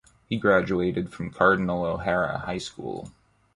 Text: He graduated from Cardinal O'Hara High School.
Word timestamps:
He 0.25 0.35
graduated 0.39 1.13
from 1.13 1.29
Cardinal 1.29 1.83
O'Hara 1.85 2.39
High 2.39 2.57
School. 2.57 3.11